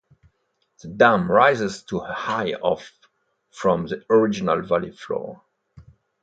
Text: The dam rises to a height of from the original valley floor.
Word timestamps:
The 0.81 0.87
dam 0.87 1.31
rises 1.31 1.83
to 1.83 1.99
a 1.99 2.11
height 2.11 2.55
of 2.55 2.89
from 3.51 3.85
the 3.85 4.03
original 4.09 4.63
valley 4.63 4.89
floor. 4.93 5.43